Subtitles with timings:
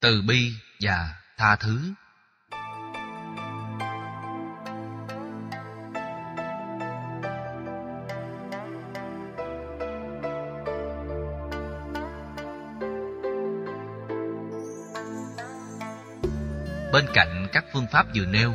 [0.00, 1.80] từ bi và tha thứ.
[16.92, 18.54] Bên cạnh các phương pháp vừa nêu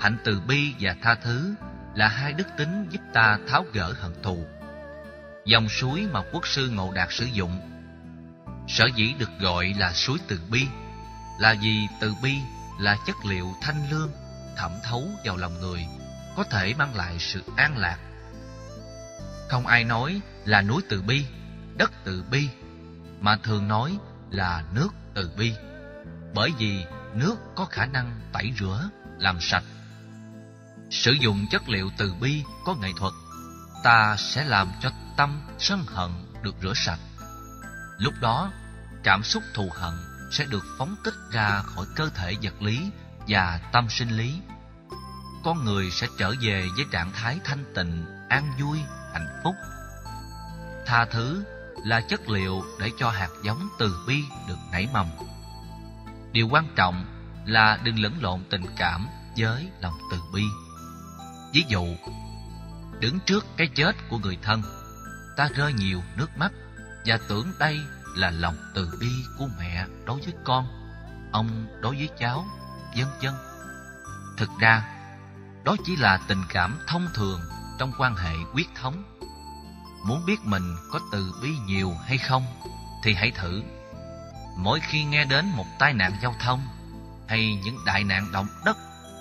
[0.00, 1.54] hạnh từ bi và tha thứ
[1.94, 4.46] là hai đức tính giúp ta tháo gỡ hận thù.
[5.44, 7.73] Dòng suối mà quốc sư ngộ đạt sử dụng
[8.68, 10.66] sở dĩ được gọi là suối từ bi,
[11.38, 12.34] là vì từ bi
[12.78, 14.10] là chất liệu thanh lương,
[14.56, 15.86] thẩm thấu vào lòng người,
[16.36, 17.98] có thể mang lại sự an lạc.
[19.48, 21.24] Không ai nói là núi từ bi,
[21.76, 22.48] đất từ bi,
[23.20, 23.98] mà thường nói
[24.30, 25.52] là nước từ bi.
[26.34, 28.88] Bởi vì nước có khả năng tẩy rửa,
[29.18, 29.64] làm sạch.
[30.90, 33.12] Sử dụng chất liệu từ bi có nghệ thuật,
[33.84, 36.10] ta sẽ làm cho tâm sân hận
[36.42, 36.98] được rửa sạch
[37.98, 38.52] lúc đó,
[39.04, 39.94] cảm xúc thù hận
[40.30, 42.90] sẽ được phóng tích ra khỏi cơ thể vật lý
[43.28, 44.40] và tâm sinh lý.
[45.44, 48.78] Con người sẽ trở về với trạng thái thanh tịnh, an vui,
[49.12, 49.54] hạnh phúc.
[50.86, 51.44] Tha thứ
[51.84, 55.06] là chất liệu để cho hạt giống từ bi được nảy mầm.
[56.32, 57.04] Điều quan trọng
[57.46, 60.44] là đừng lẫn lộn tình cảm với lòng từ bi.
[61.52, 61.86] Ví dụ,
[63.00, 64.62] đứng trước cái chết của người thân,
[65.36, 66.52] ta rơi nhiều nước mắt
[67.04, 67.80] và tưởng đây
[68.14, 70.66] là lòng từ bi của mẹ đối với con,
[71.32, 72.46] ông đối với cháu,
[72.96, 73.34] vân vân.
[74.36, 74.84] Thực ra,
[75.64, 77.40] đó chỉ là tình cảm thông thường
[77.78, 79.04] trong quan hệ quyết thống.
[80.06, 82.46] Muốn biết mình có từ bi nhiều hay không,
[83.04, 83.62] thì hãy thử.
[84.58, 86.68] Mỗi khi nghe đến một tai nạn giao thông
[87.28, 88.76] hay những đại nạn động đất,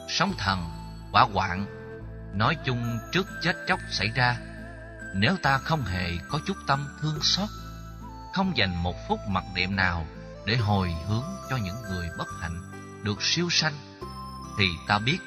[0.09, 0.69] sóng thần,
[1.11, 1.65] hỏa hoạn,
[2.33, 4.37] nói chung trước chết chóc xảy ra,
[5.15, 7.49] nếu ta không hề có chút tâm thương xót
[8.33, 10.05] không dành một phút mặc niệm nào
[10.45, 12.61] để hồi hướng cho những người bất hạnh,
[13.03, 13.73] được siêu sanh,
[14.57, 15.19] thì ta biết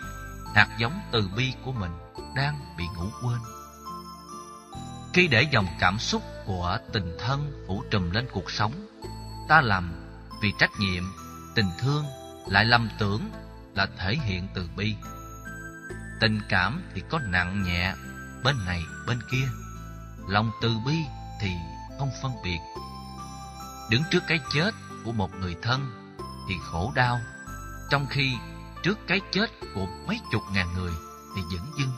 [0.55, 1.93] hạt giống từ bi của mình
[2.37, 3.39] đang bị ngủ quên.
[5.15, 8.72] Khi để dòng cảm xúc của tình thân phủ trùm lên cuộc sống,
[9.49, 9.93] ta làm
[10.43, 11.05] vì trách nhiệm,
[11.55, 12.05] tình thương
[12.47, 13.31] lại lầm tưởng
[13.75, 14.97] là thể hiện từ bi.
[16.21, 17.94] Tình cảm thì có nặng nhẹ
[18.44, 19.49] bên này bên kia,
[20.28, 20.97] lòng từ bi
[21.41, 21.50] thì
[21.99, 22.59] không phân biệt
[23.91, 24.71] đứng trước cái chết
[25.05, 25.91] của một người thân
[26.49, 27.21] thì khổ đau,
[27.91, 28.37] trong khi
[28.83, 30.93] trước cái chết của mấy chục ngàn người
[31.37, 31.93] thì vẫn dưng.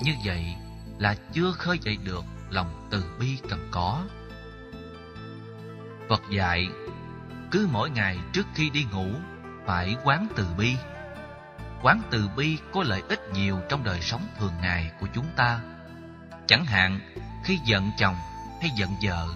[0.00, 0.56] Như vậy
[0.98, 4.04] là chưa khơi dậy được lòng từ bi cần có.
[6.08, 6.68] Phật dạy,
[7.50, 9.06] cứ mỗi ngày trước khi đi ngủ
[9.66, 10.76] phải quán từ bi.
[11.82, 15.60] Quán từ bi có lợi ích nhiều trong đời sống thường ngày của chúng ta.
[16.46, 17.00] Chẳng hạn,
[17.44, 18.16] khi giận chồng
[18.60, 19.28] hay giận vợ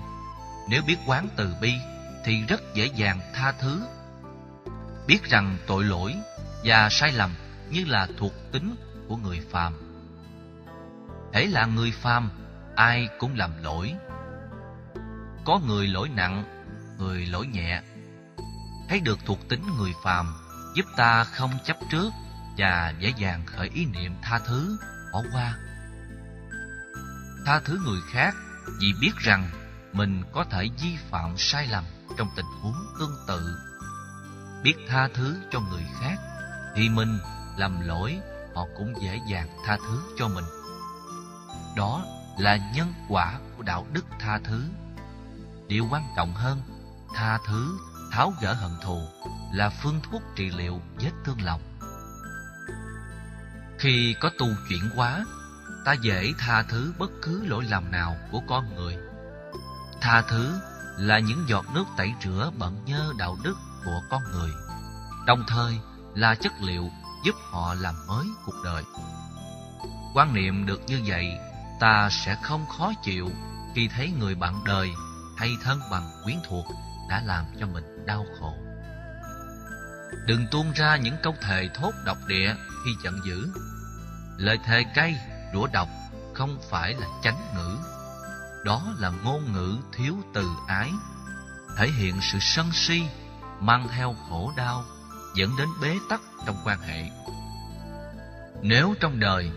[0.69, 1.75] nếu biết quán từ bi,
[2.25, 3.82] thì rất dễ dàng tha thứ.
[5.06, 6.15] Biết rằng tội lỗi
[6.65, 7.31] và sai lầm
[7.71, 8.77] như là thuộc tính
[9.09, 9.72] của người phàm.
[11.34, 12.31] Hễ là người phàm,
[12.77, 13.94] ai cũng làm lỗi.
[15.44, 16.44] Có người lỗi nặng,
[16.98, 17.83] người lỗi nhẹ.
[18.88, 20.34] Thấy được thuộc tính người phàm,
[20.75, 22.10] giúp ta không chấp trước
[22.59, 24.78] và dễ dàng khởi ý niệm tha thứ
[25.12, 25.59] bỏ qua.
[27.47, 28.34] Tha thứ người khác
[28.81, 29.50] vì biết rằng
[29.97, 31.84] mình có thể vi phạm sai lầm
[32.17, 33.59] trong tình huống tương tự.
[34.62, 36.17] Biết tha thứ cho người khác
[36.75, 37.19] thì mình
[37.57, 38.21] làm lỗi,
[38.55, 40.45] họ cũng dễ dàng tha thứ cho mình.
[41.77, 42.05] Đó
[42.39, 44.65] là nhân quả của đạo đức tha thứ.
[45.69, 46.63] Điều quan trọng hơn,
[47.15, 47.78] tha thứ,
[48.13, 49.01] tháo gỡ hận thù
[49.53, 51.61] là phương thuốc trị liệu vết thương lòng.
[53.78, 55.25] Khi có tu chuyển hóa,
[55.84, 59.06] ta dễ tha thứ bất cứ lỗi lầm nào của con người
[60.01, 60.61] tha thứ
[60.99, 64.51] là những giọt nước tẩy rửa bận nhơ đạo đức của con người.
[65.27, 65.79] Đồng thời
[66.15, 66.91] là chất liệu
[67.25, 68.83] giúp họ làm mới cuộc đời.
[70.15, 71.39] Quan niệm được như vậy,
[71.81, 73.31] ta sẽ không khó chịu
[73.75, 74.91] khi thấy người bạn đời
[75.37, 76.67] hay thân bằng quyến thuộc
[77.09, 78.55] đã làm cho mình đau khổ.
[80.27, 82.54] Đừng tuôn ra những câu thề thốt độc địa
[82.84, 83.49] khi giận dữ.
[84.37, 85.21] Lời thề cay
[85.53, 85.89] đũa độc
[86.34, 87.77] không phải là chánh ngữ
[88.66, 90.92] đó là ngôn ngữ thiếu từ ái,
[91.77, 93.03] thể hiện sự sân si,
[93.60, 94.84] mang theo khổ đau,
[95.34, 97.10] dẫn đến bế tắc trong quan hệ.
[98.63, 99.51] Nếu trong đời,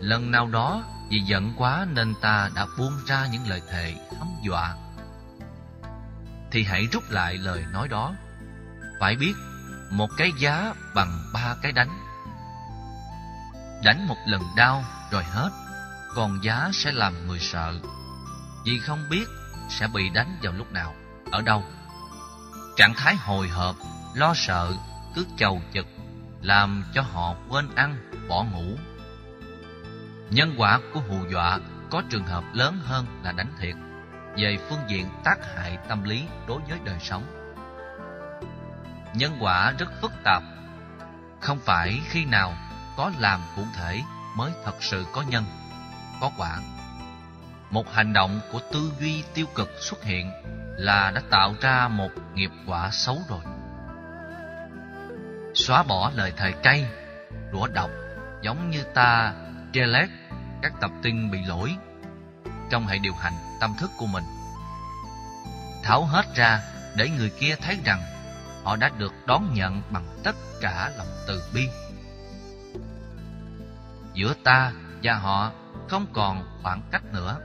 [0.00, 4.28] lần nào đó vì giận quá nên ta đã buông ra những lời thề hăm
[4.42, 4.76] dọa,
[6.50, 8.14] thì hãy rút lại lời nói đó.
[9.00, 9.34] Phải biết,
[9.90, 11.98] một cái giá bằng ba cái đánh.
[13.84, 15.50] Đánh một lần đau rồi hết,
[16.14, 17.80] còn giá sẽ làm người sợ
[18.64, 19.24] vì không biết
[19.68, 20.94] sẽ bị đánh vào lúc nào
[21.30, 21.64] ở đâu
[22.76, 23.76] Trạng thái hồi hộp,
[24.14, 24.72] lo sợ,
[25.14, 25.86] cứ chầu chực,
[26.42, 27.96] làm cho họ quên ăn,
[28.28, 28.76] bỏ ngủ.
[30.30, 31.58] Nhân quả của hù dọa
[31.90, 33.74] có trường hợp lớn hơn là đánh thiệt
[34.36, 37.24] về phương diện tác hại tâm lý đối với đời sống.
[39.14, 40.42] Nhân quả rất phức tạp,
[41.40, 42.54] không phải khi nào
[42.96, 44.02] có làm cụ thể
[44.36, 45.44] mới thật sự có nhân,
[46.20, 46.58] có quả.
[47.74, 50.30] Một hành động của tư duy tiêu cực xuất hiện
[50.76, 53.40] là đã tạo ra một nghiệp quả xấu rồi.
[55.54, 56.86] Xóa bỏ lời thề cay,
[57.52, 57.90] rủa độc,
[58.42, 59.34] giống như ta
[59.74, 60.12] delete
[60.62, 61.76] các tập tin bị lỗi
[62.70, 64.24] trong hệ điều hành tâm thức của mình.
[65.82, 66.60] Tháo hết ra
[66.96, 68.02] để người kia thấy rằng
[68.64, 71.68] họ đã được đón nhận bằng tất cả lòng từ bi.
[74.12, 74.72] Giữa ta
[75.02, 75.52] và họ
[75.88, 77.38] không còn khoảng cách nữa.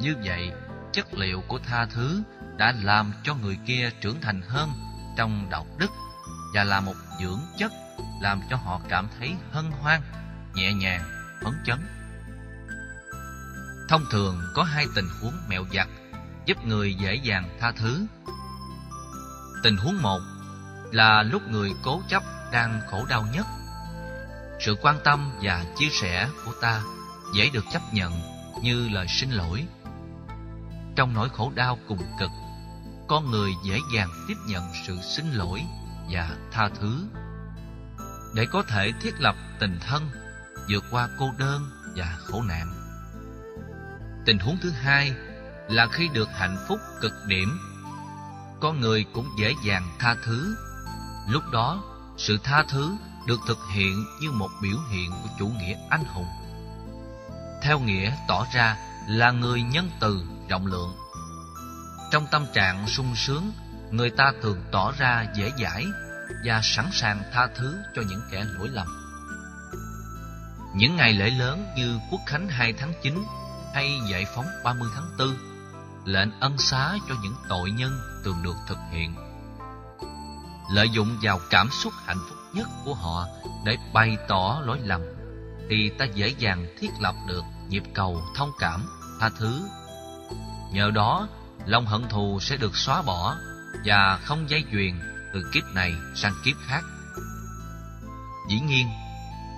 [0.00, 0.52] Như vậy,
[0.92, 2.22] chất liệu của tha thứ
[2.56, 4.70] đã làm cho người kia trưởng thành hơn
[5.16, 5.90] trong đạo đức
[6.54, 7.72] và là một dưỡng chất
[8.20, 10.00] làm cho họ cảm thấy hân hoan,
[10.54, 11.02] nhẹ nhàng,
[11.44, 11.86] phấn chấn.
[13.88, 15.88] Thông thường có hai tình huống mẹo vặt
[16.46, 18.06] giúp người dễ dàng tha thứ.
[19.62, 20.20] Tình huống một
[20.92, 22.22] là lúc người cố chấp
[22.52, 23.46] đang khổ đau nhất.
[24.60, 26.82] Sự quan tâm và chia sẻ của ta
[27.34, 28.12] dễ được chấp nhận
[28.62, 29.66] như lời xin lỗi.
[30.96, 32.30] Trong nỗi khổ đau cùng cực,
[33.08, 35.62] con người dễ dàng tiếp nhận sự xin lỗi
[36.10, 37.06] và tha thứ.
[38.34, 40.10] Để có thể thiết lập tình thân,
[40.70, 42.72] vượt qua cô đơn và khổ nạn.
[44.26, 45.12] Tình huống thứ hai
[45.68, 47.58] là khi được hạnh phúc cực điểm,
[48.60, 50.56] con người cũng dễ dàng tha thứ.
[51.28, 51.82] Lúc đó,
[52.18, 52.96] sự tha thứ
[53.26, 56.28] được thực hiện như một biểu hiện của chủ nghĩa anh hùng.
[57.62, 58.76] Theo nghĩa tỏ ra
[59.08, 60.96] là người nhân từ, rộng lượng.
[62.10, 63.52] Trong tâm trạng sung sướng,
[63.90, 65.86] người ta thường tỏ ra dễ dãi
[66.44, 68.86] và sẵn sàng tha thứ cho những kẻ lỗi lầm.
[70.76, 73.24] Những ngày lễ lớn như Quốc khánh 2 tháng 9
[73.74, 75.28] hay Giải phóng 30 tháng 4,
[76.04, 79.14] lệnh ân xá cho những tội nhân thường được thực hiện.
[80.72, 83.26] Lợi dụng vào cảm xúc hạnh phúc nhất của họ
[83.64, 85.00] để bày tỏ lỗi lầm,
[85.70, 88.86] thì ta dễ dàng thiết lập được nhịp cầu thông cảm,
[89.20, 89.62] tha thứ.
[90.76, 91.28] Nhờ đó,
[91.66, 93.36] lòng hận thù sẽ được xóa bỏ
[93.84, 95.00] và không dây chuyền
[95.34, 96.84] từ kiếp này sang kiếp khác.
[98.50, 98.88] Dĩ nhiên,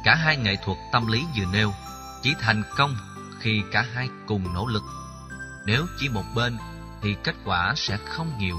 [0.05, 1.73] cả hai nghệ thuật tâm lý vừa nêu
[2.23, 2.97] chỉ thành công
[3.41, 4.83] khi cả hai cùng nỗ lực.
[5.67, 6.57] Nếu chỉ một bên
[7.03, 8.59] thì kết quả sẽ không nhiều